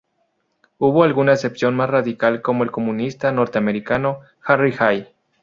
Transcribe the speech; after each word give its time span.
Hubo 0.79 1.03
alguna 1.03 1.33
excepción 1.33 1.75
más 1.75 1.87
radical 1.87 2.41
como 2.41 2.63
el 2.63 2.71
comunista 2.71 3.31
norteamericano 3.31 4.21
Harry 4.43 4.73
Hay. 4.79 5.07